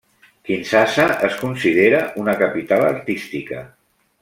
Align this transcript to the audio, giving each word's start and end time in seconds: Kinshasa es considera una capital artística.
Kinshasa 0.47 1.05
es 1.27 1.35
considera 1.41 2.01
una 2.23 2.35
capital 2.41 2.87
artística. 2.91 3.63